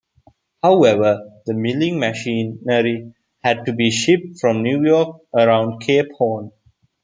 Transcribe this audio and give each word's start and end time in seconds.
However, 0.63 1.29
the 1.45 1.53
milling 1.53 1.99
machinery 1.99 3.13
had 3.43 3.67
to 3.67 3.73
be 3.73 3.91
shipped 3.91 4.39
from 4.41 4.63
New 4.63 4.83
York 4.83 5.19
around 5.31 5.79
Cape 5.81 6.09
Horn. 6.17 6.49